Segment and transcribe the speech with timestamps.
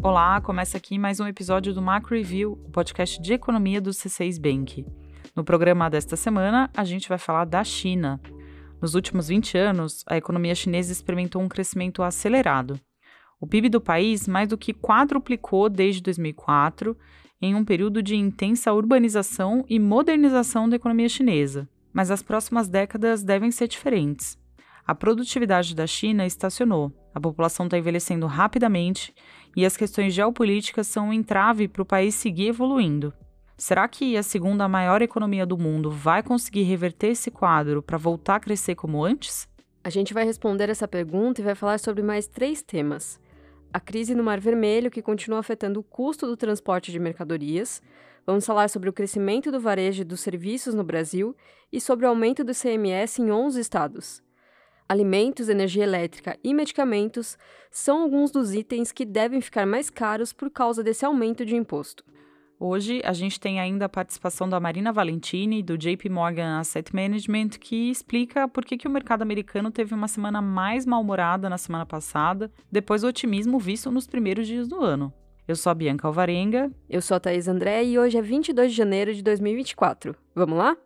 [0.00, 4.40] Olá, começa aqui mais um episódio do Macro Review, o podcast de economia do C6
[4.40, 4.86] Bank.
[5.36, 8.20] No programa desta semana, a gente vai falar da China.
[8.80, 12.80] Nos últimos 20 anos, a economia chinesa experimentou um crescimento acelerado.
[13.40, 16.96] O PIB do país mais do que quadruplicou desde 2004,
[17.40, 21.68] em um período de intensa urbanização e modernização da economia chinesa.
[21.92, 24.38] Mas as próximas décadas devem ser diferentes.
[24.88, 29.14] A produtividade da China estacionou, a população está envelhecendo rapidamente
[29.54, 33.12] e as questões geopolíticas são um entrave para o país seguir evoluindo.
[33.54, 38.36] Será que a segunda maior economia do mundo vai conseguir reverter esse quadro para voltar
[38.36, 39.46] a crescer como antes?
[39.84, 43.20] A gente vai responder essa pergunta e vai falar sobre mais três temas:
[43.70, 47.82] a crise no Mar Vermelho, que continua afetando o custo do transporte de mercadorias.
[48.24, 51.36] Vamos falar sobre o crescimento do varejo e dos serviços no Brasil
[51.70, 54.26] e sobre o aumento do CMS em 11 estados.
[54.88, 57.36] Alimentos, energia elétrica e medicamentos
[57.70, 62.02] são alguns dos itens que devem ficar mais caros por causa desse aumento de imposto.
[62.58, 67.50] Hoje a gente tem ainda a participação da Marina Valentini, do JP Morgan Asset Management,
[67.60, 71.84] que explica por que, que o mercado americano teve uma semana mais mal-humorada na semana
[71.84, 75.12] passada, depois do otimismo visto nos primeiros dias do ano.
[75.46, 76.72] Eu sou a Bianca Alvarenga.
[76.88, 80.16] Eu sou a Thaís André e hoje é 22 de janeiro de 2024.
[80.34, 80.76] Vamos lá?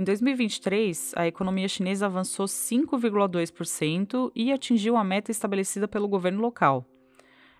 [0.00, 6.86] Em 2023, a economia chinesa avançou 5,2% e atingiu a meta estabelecida pelo governo local.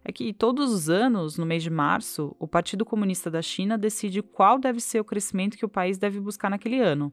[0.02, 4.22] É que todos os anos, no mês de março, o Partido Comunista da China decide
[4.22, 7.12] qual deve ser o crescimento que o país deve buscar naquele ano.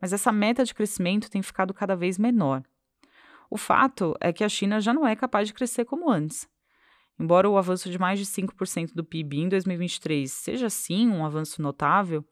[0.00, 2.62] Mas essa meta de crescimento tem ficado cada vez menor.
[3.50, 6.48] O fato é que a China já não é capaz de crescer como antes.
[7.18, 11.60] Embora o avanço de mais de 5% do PIB em 2023 seja sim um avanço
[11.60, 12.24] notável,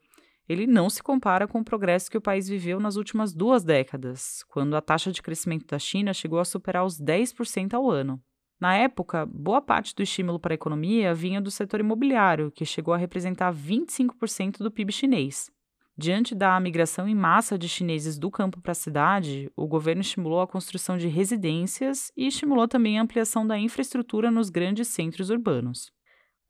[0.47, 4.43] ele não se compara com o progresso que o país viveu nas últimas duas décadas,
[4.49, 8.21] quando a taxa de crescimento da China chegou a superar os 10% ao ano.
[8.59, 12.93] Na época, boa parte do estímulo para a economia vinha do setor imobiliário, que chegou
[12.93, 15.49] a representar 25% do PIB chinês.
[15.97, 20.41] Diante da migração em massa de chineses do campo para a cidade, o governo estimulou
[20.41, 25.91] a construção de residências e estimulou também a ampliação da infraestrutura nos grandes centros urbanos.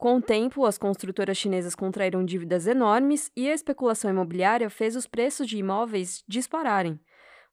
[0.03, 5.07] Com o tempo, as construtoras chinesas contraíram dívidas enormes e a especulação imobiliária fez os
[5.07, 6.99] preços de imóveis dispararem.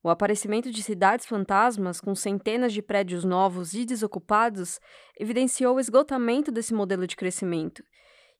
[0.02, 4.80] O aparecimento de cidades fantasmas, com centenas de prédios novos e desocupados,
[5.16, 7.84] evidenciou o esgotamento desse modelo de crescimento.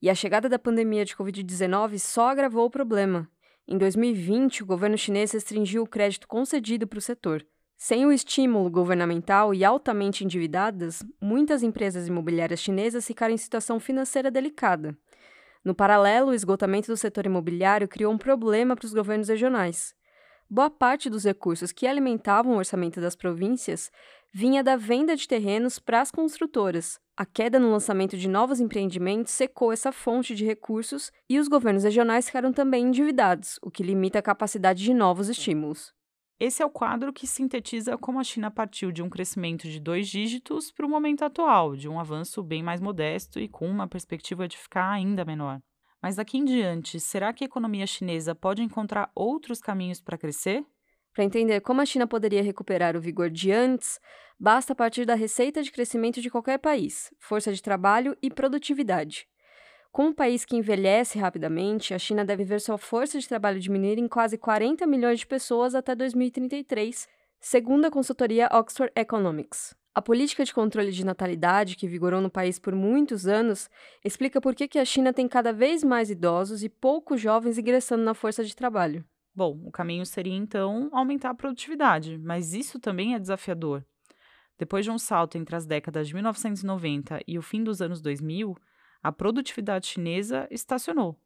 [0.03, 3.31] E a chegada da pandemia de Covid-19 só agravou o problema.
[3.65, 7.47] Em 2020, o governo chinês restringiu o crédito concedido para o setor.
[7.83, 14.31] Sem o estímulo governamental e altamente endividadas, muitas empresas imobiliárias chinesas ficaram em situação financeira
[14.31, 14.95] delicada.
[15.65, 19.95] No paralelo, o esgotamento do setor imobiliário criou um problema para os governos regionais.
[20.49, 23.91] Boa parte dos recursos que alimentavam o orçamento das províncias
[24.31, 27.01] vinha da venda de terrenos para as construtoras.
[27.17, 31.85] A queda no lançamento de novos empreendimentos secou essa fonte de recursos e os governos
[31.85, 35.99] regionais ficaram também endividados, o que limita a capacidade de novos estímulos.
[36.41, 40.09] Esse é o quadro que sintetiza como a China partiu de um crescimento de dois
[40.09, 44.49] dígitos para o momento atual, de um avanço bem mais modesto e com uma perspectiva
[44.49, 45.61] de ficar ainda menor.
[46.01, 50.65] Mas daqui em diante, será que a economia chinesa pode encontrar outros caminhos para crescer?
[51.13, 54.01] Para entender como a China poderia recuperar o vigor de antes,
[54.39, 59.29] basta partir da receita de crescimento de qualquer país, força de trabalho e produtividade.
[59.93, 63.99] Com um país que envelhece rapidamente, a China deve ver sua força de trabalho diminuir
[63.99, 67.09] em quase 40 milhões de pessoas até 2033,
[67.41, 69.75] segundo a consultoria Oxford Economics.
[69.93, 73.69] A política de controle de natalidade, que vigorou no país por muitos anos,
[74.05, 78.15] explica por que a China tem cada vez mais idosos e poucos jovens ingressando na
[78.15, 79.05] força de trabalho.
[79.35, 83.85] Bom, o caminho seria então aumentar a produtividade, mas isso também é desafiador.
[84.57, 88.55] Depois de um salto entre as décadas de 1990 e o fim dos anos 2000,
[89.03, 91.19] a produtividade chinesa estacionou.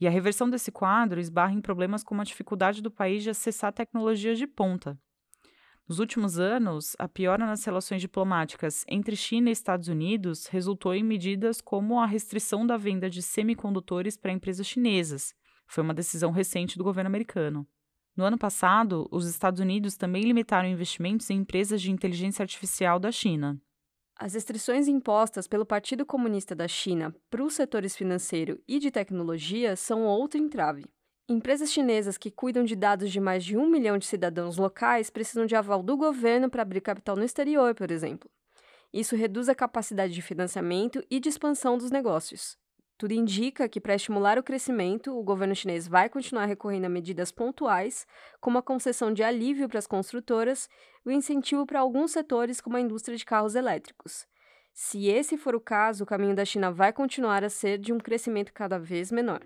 [0.00, 3.72] E a reversão desse quadro esbarra em problemas como a dificuldade do país de acessar
[3.72, 4.98] tecnologias de ponta.
[5.88, 11.02] Nos últimos anos, a piora nas relações diplomáticas entre China e Estados Unidos resultou em
[11.02, 15.34] medidas como a restrição da venda de semicondutores para empresas chinesas.
[15.66, 17.66] Foi uma decisão recente do governo americano.
[18.14, 23.10] No ano passado, os Estados Unidos também limitaram investimentos em empresas de inteligência artificial da
[23.10, 23.58] China.
[24.20, 29.76] As restrições impostas pelo Partido Comunista da China para os setores financeiro e de tecnologia
[29.76, 30.84] são outro entrave.
[31.28, 35.46] Empresas chinesas que cuidam de dados de mais de um milhão de cidadãos locais precisam
[35.46, 38.28] de aval do governo para abrir capital no exterior, por exemplo.
[38.92, 42.58] Isso reduz a capacidade de financiamento e de expansão dos negócios.
[42.98, 47.30] Tudo indica que, para estimular o crescimento, o governo chinês vai continuar recorrendo a medidas
[47.30, 48.04] pontuais,
[48.40, 50.68] como a concessão de alívio para as construtoras
[51.06, 54.26] e o incentivo para alguns setores, como a indústria de carros elétricos.
[54.72, 57.98] Se esse for o caso, o caminho da China vai continuar a ser de um
[57.98, 59.42] crescimento cada vez menor.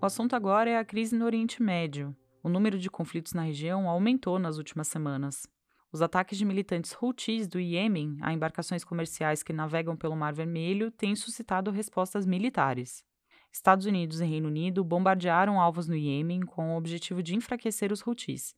[0.00, 2.12] O assunto agora é a crise no Oriente Médio.
[2.42, 5.46] O número de conflitos na região aumentou nas últimas semanas.
[5.92, 10.90] Os ataques de militantes Houthis do Iêmen a embarcações comerciais que navegam pelo Mar Vermelho
[10.90, 13.04] têm suscitado respostas militares.
[13.52, 18.04] Estados Unidos e Reino Unido bombardearam alvos no Iêmen com o objetivo de enfraquecer os
[18.06, 18.56] Houthis.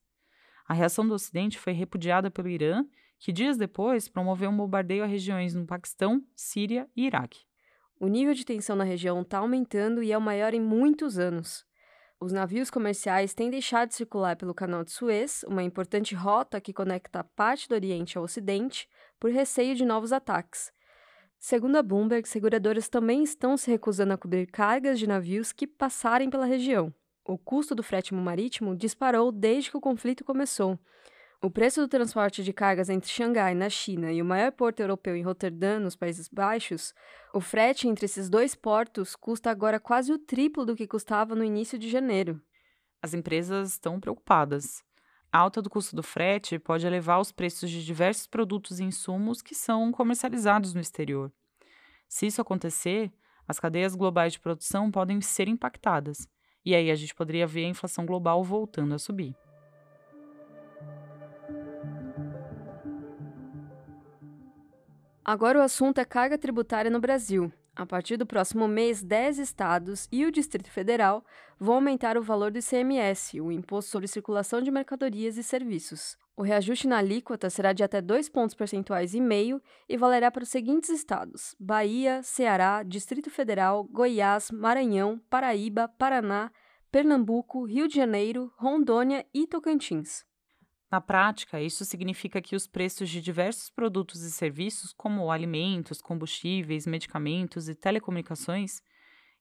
[0.64, 2.84] A reação do Ocidente foi repudiada pelo Irã,
[3.18, 7.40] que dias depois promoveu um bombardeio a regiões no Paquistão, Síria e Iraque.
[7.98, 11.66] O nível de tensão na região está aumentando e é o maior em muitos anos.
[12.20, 16.72] Os navios comerciais têm deixado de circular pelo Canal de Suez, uma importante rota que
[16.72, 18.88] conecta parte do Oriente ao Ocidente,
[19.18, 20.72] por receio de novos ataques.
[21.38, 26.30] Segundo a Bloomberg, seguradoras também estão se recusando a cobrir cargas de navios que passarem
[26.30, 26.94] pela região.
[27.26, 30.78] O custo do frete marítimo disparou desde que o conflito começou,
[31.42, 35.14] o preço do transporte de cargas entre Xangai, na China, e o maior porto europeu
[35.14, 36.94] em Roterdã, nos Países Baixos,
[37.34, 41.44] o frete entre esses dois portos custa agora quase o triplo do que custava no
[41.44, 42.40] início de janeiro.
[43.02, 44.82] As empresas estão preocupadas.
[45.30, 49.42] A alta do custo do frete pode elevar os preços de diversos produtos e insumos
[49.42, 51.30] que são comercializados no exterior.
[52.08, 53.12] Se isso acontecer,
[53.46, 56.28] as cadeias globais de produção podem ser impactadas,
[56.64, 59.34] e aí a gente poderia ver a inflação global voltando a subir.
[65.26, 67.50] Agora o assunto é carga tributária no Brasil.
[67.74, 71.24] A partir do próximo mês, 10 estados e o Distrito Federal
[71.58, 76.18] vão aumentar o valor do ICMS, o Imposto sobre Circulação de Mercadorias e Serviços.
[76.36, 80.42] O reajuste na alíquota será de até 2 pontos percentuais e meio e valerá para
[80.42, 86.52] os seguintes estados: Bahia, Ceará, Distrito Federal, Goiás, Maranhão, Paraíba, Paraná,
[86.92, 90.22] Pernambuco, Rio de Janeiro, Rondônia e Tocantins.
[90.94, 96.86] Na prática, isso significa que os preços de diversos produtos e serviços, como alimentos, combustíveis,
[96.86, 98.80] medicamentos e telecomunicações,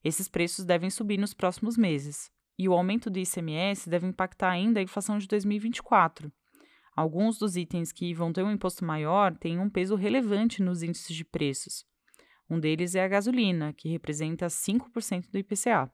[0.02, 2.28] esses preços devem subir nos próximos meses.
[2.58, 6.32] E o aumento do ICMS deve impactar ainda a inflação de 2024.
[6.96, 11.14] Alguns dos itens que vão ter um imposto maior têm um peso relevante nos índices
[11.14, 11.86] de preços.
[12.50, 15.88] Um deles é a gasolina, que representa 5% do IPCA.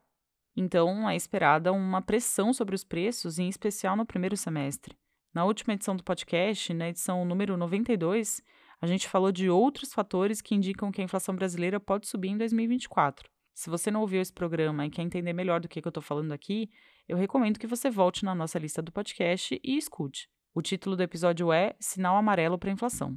[0.57, 4.97] Então, é esperada uma pressão sobre os preços, em especial no primeiro semestre.
[5.32, 8.43] Na última edição do podcast, na edição número 92,
[8.81, 12.37] a gente falou de outros fatores que indicam que a inflação brasileira pode subir em
[12.37, 13.31] 2024.
[13.55, 16.03] Se você não ouviu esse programa e quer entender melhor do que, que eu estou
[16.03, 16.69] falando aqui,
[17.09, 20.29] eu recomendo que você volte na nossa lista do podcast e escute.
[20.53, 23.17] O título do episódio é Sinal Amarelo para a Inflação.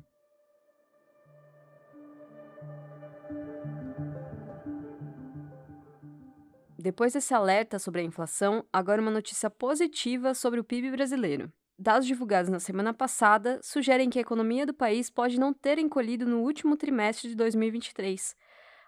[6.77, 11.51] Depois desse alerta sobre a inflação, agora uma notícia positiva sobre o PIB brasileiro.
[11.83, 16.25] Dados divulgados na semana passada sugerem que a economia do país pode não ter encolhido
[16.25, 18.37] no último trimestre de 2023.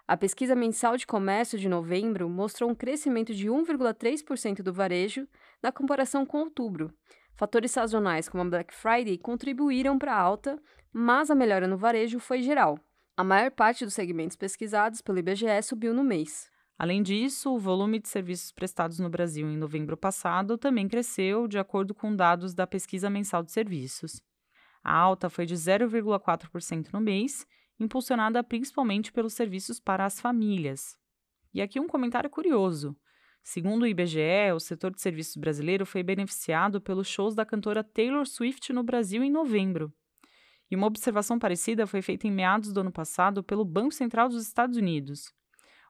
[0.08, 5.28] A pesquisa mensal de comércio de novembro mostrou um crescimento de 1,3% do varejo
[5.62, 6.90] na comparação com outubro.
[7.34, 10.58] Fatores sazonais como a Black Friday contribuíram para a alta,
[10.90, 12.80] mas a melhora no varejo foi geral.
[13.14, 16.50] A maior parte dos segmentos pesquisados pelo IBGE subiu no mês.
[16.78, 21.58] Além disso, o volume de serviços prestados no Brasil em novembro passado também cresceu, de
[21.58, 24.20] acordo com dados da Pesquisa Mensal de Serviços.
[24.84, 27.46] A alta foi de 0,4% no mês,
[27.80, 30.98] impulsionada principalmente pelos serviços para as famílias.
[31.52, 32.94] E aqui um comentário curioso.
[33.42, 38.26] Segundo o IBGE, o setor de serviços brasileiro foi beneficiado pelos shows da cantora Taylor
[38.26, 39.92] Swift no Brasil em novembro.
[40.70, 44.42] E uma observação parecida foi feita em meados do ano passado pelo Banco Central dos
[44.42, 45.32] Estados Unidos.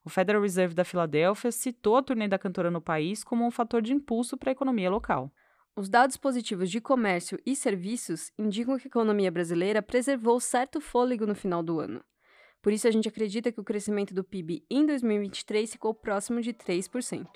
[0.07, 3.83] O Federal Reserve da Filadélfia citou a turnê da cantora no país como um fator
[3.83, 5.33] de impulso para a economia local.
[5.75, 11.27] Os dados positivos de comércio e serviços indicam que a economia brasileira preservou certo fôlego
[11.27, 12.05] no final do ano.
[12.63, 16.55] Por isso, a gente acredita que o crescimento do PIB em 2023 ficou próximo de
[16.55, 17.27] 3%.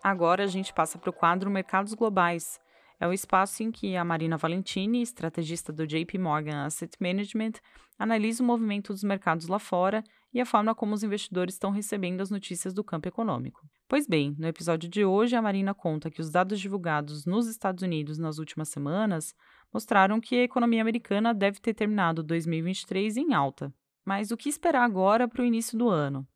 [0.00, 2.60] Agora a gente passa para o quadro Mercados Globais,
[3.00, 7.52] é o espaço em que a Marina Valentini, estrategista do JP Morgan Asset Management,
[7.98, 12.20] analisa o movimento dos mercados lá fora e a forma como os investidores estão recebendo
[12.20, 13.60] as notícias do campo econômico.
[13.88, 17.82] Pois bem, no episódio de hoje, a Marina conta que os dados divulgados nos Estados
[17.82, 19.34] Unidos nas últimas semanas
[19.72, 23.72] mostraram que a economia americana deve ter terminado 2023 em alta.
[24.04, 26.26] Mas o que esperar agora para o início do ano?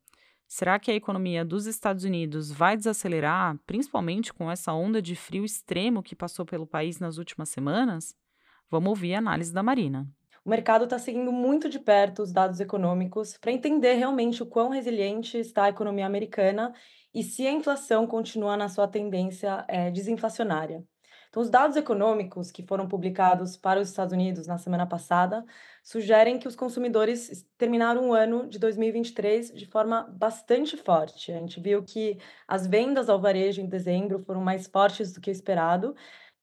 [0.51, 5.45] Será que a economia dos Estados Unidos vai desacelerar, principalmente com essa onda de frio
[5.45, 8.15] extremo que passou pelo país nas últimas semanas?
[8.67, 10.07] Vamos ouvir a análise da Marina.
[10.43, 14.69] o mercado está seguindo muito de perto os dados econômicos para entender realmente o quão
[14.69, 16.73] resiliente está a economia americana
[17.13, 20.83] e se a inflação continua na sua tendência é, desinflacionária.
[21.29, 25.45] Então, os dados econômicos que foram publicados para os Estados Unidos na semana passada
[25.83, 31.31] sugerem que os consumidores terminaram o ano de 2023 de forma bastante forte.
[31.31, 32.17] A gente viu que
[32.47, 35.95] as vendas ao varejo em dezembro foram mais fortes do que esperado.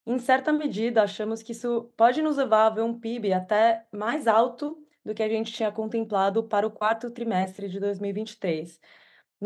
[0.06, 4.28] Em certa medida, achamos que isso pode nos levar a ver um PIB até mais
[4.28, 8.80] alto do que a gente tinha contemplado para o quarto trimestre de 2023.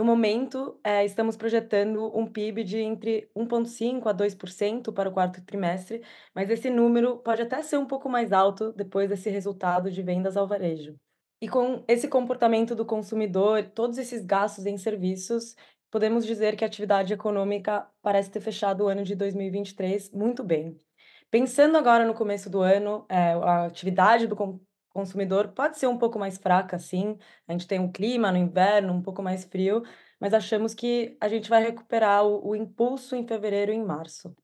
[0.00, 5.44] No momento, eh, estamos projetando um PIB de entre 1,5% a 2% para o quarto
[5.44, 6.02] trimestre,
[6.34, 10.38] mas esse número pode até ser um pouco mais alto depois desse resultado de vendas
[10.38, 10.96] ao varejo.
[11.38, 15.54] E com esse comportamento do consumidor, todos esses gastos em serviços,
[15.90, 20.80] podemos dizer que a atividade econômica parece ter fechado o ano de 2023 muito bem.
[21.30, 24.34] Pensando agora no começo do ano, eh, a atividade do
[24.90, 27.16] consumidor pode ser um pouco mais fraca, sim.
[27.48, 29.82] A gente tem um clima no inverno um pouco mais frio,
[30.18, 34.34] mas achamos que a gente vai recuperar o, o impulso em fevereiro e em março.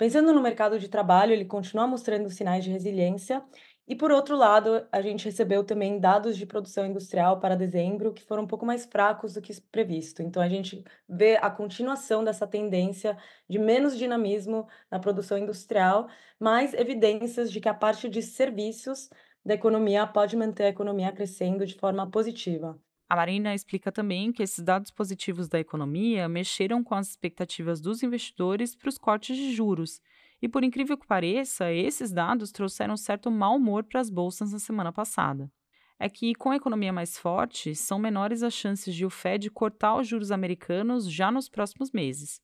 [0.00, 3.44] Pensando no mercado de trabalho, ele continua mostrando sinais de resiliência.
[3.86, 8.22] E por outro lado, a gente recebeu também dados de produção industrial para dezembro que
[8.22, 10.22] foram um pouco mais fracos do que previsto.
[10.22, 13.18] Então a gente vê a continuação dessa tendência
[13.48, 19.10] de menos dinamismo na produção industrial, mais evidências de que a parte de serviços
[19.44, 22.78] da economia pode manter a economia crescendo de forma positiva.
[23.08, 28.04] A Marina explica também que esses dados positivos da economia mexeram com as expectativas dos
[28.04, 30.00] investidores para os cortes de juros.
[30.40, 34.60] E por incrível que pareça, esses dados trouxeram certo mau humor para as bolsas na
[34.60, 35.50] semana passada.
[35.98, 39.96] É que, com a economia mais forte, são menores as chances de o Fed cortar
[39.96, 42.40] os juros americanos já nos próximos meses.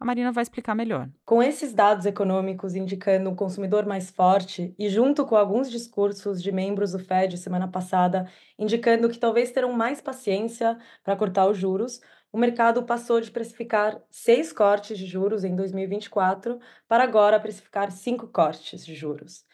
[0.00, 1.10] A Marina vai explicar melhor.
[1.26, 6.50] Com esses dados econômicos indicando um consumidor mais forte e junto com alguns discursos de
[6.50, 8.26] membros do Fed semana passada
[8.58, 12.00] indicando que talvez terão mais paciência para cortar os juros,
[12.32, 18.26] o mercado passou de precificar seis cortes de juros em 2024 para agora precificar cinco
[18.26, 19.44] cortes de juros.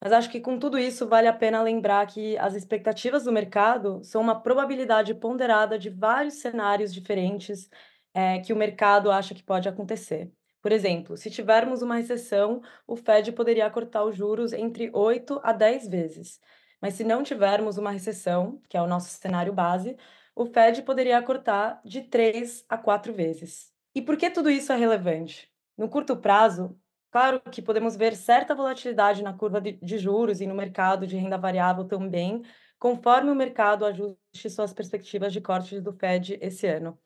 [0.00, 4.02] Mas acho que com tudo isso vale a pena lembrar que as expectativas do mercado
[4.02, 7.70] são uma probabilidade ponderada de vários cenários diferentes
[8.14, 10.30] é, que o mercado acha que pode acontecer.
[10.62, 15.52] Por exemplo, se tivermos uma recessão, o Fed poderia cortar os juros entre 8 a
[15.52, 16.40] 10 vezes.
[16.80, 19.96] Mas se não tivermos uma recessão, que é o nosso cenário base,
[20.36, 23.72] o Fed poderia cortar de 3 a 4 vezes.
[23.94, 25.50] E por que tudo isso é relevante?
[25.76, 26.78] No curto prazo,
[27.10, 31.36] claro que podemos ver certa volatilidade na curva de, juros e no mercado de renda
[31.36, 32.42] variável também,
[32.78, 36.98] conforme o mercado ajuste suas perspectivas de cortes do Fed esse ano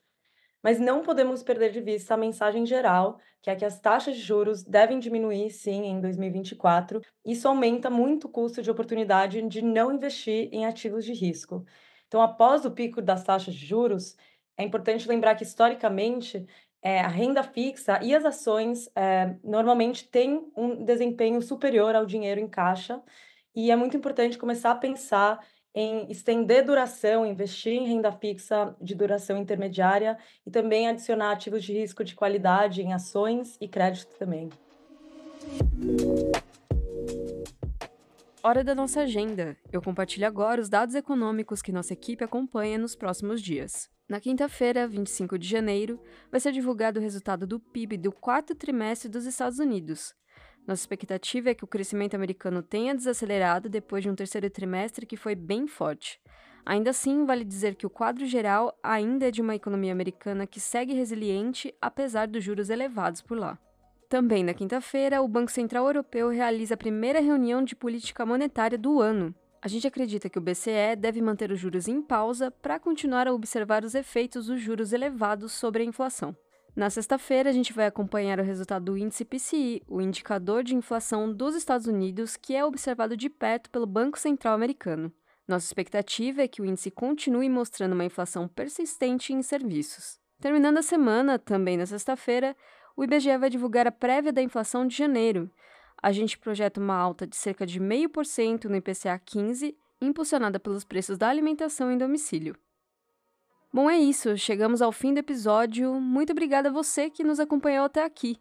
[0.66, 4.23] mas não podemos perder de vista a mensagem geral, que é que as taxas de
[4.23, 7.00] juros devem diminuir sim em 2024.
[7.25, 11.64] Isso aumenta muito o custo de oportunidade de não investir em ativos de risco.
[12.08, 14.16] Então, após o pico das taxas de juros,
[14.56, 16.44] é importante lembrar que historicamente
[16.82, 22.40] é, a renda fixa e as ações é, normalmente têm um desempenho superior ao dinheiro
[22.40, 23.00] em caixa,
[23.54, 25.38] e é muito importante começar a pensar
[25.76, 30.16] em estender duração, investir em renda fixa de duração intermediária
[30.47, 34.49] e também adicionar ativos de risco de qualidade em ações e crédito também.
[38.42, 39.54] Hora da nossa agenda.
[39.71, 43.90] Eu compartilho agora os dados econômicos que nossa equipe acompanha nos próximos dias.
[44.09, 49.11] Na quinta-feira, 25 de janeiro, vai ser divulgado o resultado do PIB do quarto trimestre
[49.11, 50.14] dos Estados Unidos,
[50.66, 55.16] nossa expectativa é que o crescimento americano tenha desacelerado depois de um terceiro trimestre que
[55.16, 56.20] foi bem forte.
[56.64, 60.58] Ainda assim, vale dizer que o quadro geral ainda é de uma economia americana que
[60.58, 63.56] segue resiliente apesar dos juros elevados por lá.
[64.08, 69.00] Também na quinta-feira, o Banco Central Europeu realiza a primeira reunião de política monetária do
[69.00, 69.32] ano.
[69.62, 73.32] A gente acredita que o BCE deve manter os juros em pausa para continuar a
[73.32, 76.37] observar os efeitos dos juros elevados sobre a inflação.
[76.76, 81.33] Na sexta-feira, a gente vai acompanhar o resultado do índice PCI, o indicador de inflação
[81.33, 85.11] dos Estados Unidos, que é observado de perto pelo Banco Central Americano.
[85.49, 90.21] Nossa expectativa é que o índice continue mostrando uma inflação persistente em serviços.
[90.38, 92.54] Terminando a semana, também na sexta-feira,
[92.95, 95.50] o IBGE vai divulgar a prévia da inflação de janeiro.
[96.02, 101.16] A gente projeta uma alta de cerca de 0,5% no IPCA 15, impulsionada pelos preços
[101.16, 102.54] da alimentação em domicílio.
[103.76, 104.38] Bom, é isso.
[104.38, 106.00] Chegamos ao fim do episódio.
[106.00, 108.38] Muito obrigada a você que nos acompanhou até aqui.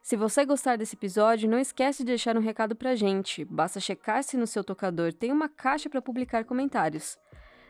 [0.00, 3.44] Se você gostar desse episódio, não esquece de deixar um recado pra gente.
[3.44, 7.18] Basta checar se no seu tocador tem uma caixa para publicar comentários.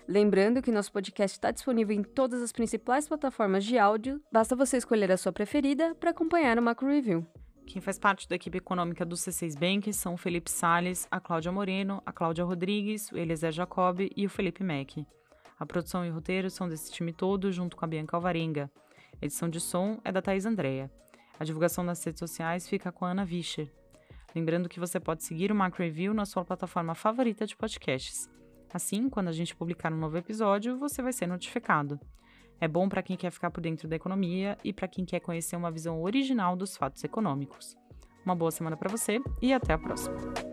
[0.07, 4.77] Lembrando que nosso podcast está disponível em todas as principais plataformas de áudio, basta você
[4.77, 7.27] escolher a sua preferida para acompanhar o Macro Review.
[7.67, 11.51] Quem faz parte da equipe econômica do C6 Bank são o Felipe Sales, a Cláudia
[11.51, 15.07] Moreno, a Cláudia Rodrigues, o Eliezer Jacob e o Felipe Mack.
[15.61, 18.71] A produção e roteiro são desse time todo, junto com a Bianca Alvarenga.
[19.21, 20.91] A edição de som é da Thais Andrea.
[21.39, 23.71] A divulgação nas redes sociais fica com a Ana Vischer.
[24.35, 28.27] Lembrando que você pode seguir o Macro Review na sua plataforma favorita de podcasts.
[28.73, 32.01] Assim, quando a gente publicar um novo episódio, você vai ser notificado.
[32.59, 35.57] É bom para quem quer ficar por dentro da economia e para quem quer conhecer
[35.57, 37.77] uma visão original dos fatos econômicos.
[38.25, 40.50] Uma boa semana para você e até a próxima.